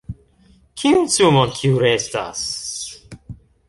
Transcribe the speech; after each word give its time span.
Kiun 0.83 1.05
sumon 1.17 1.55
kiu 1.59 1.77
restas?? 1.87 2.45